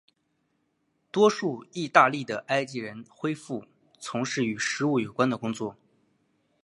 [1.11, 3.35] 多数义大利的埃及人恢
[3.99, 5.77] 从事与食物有关的工作。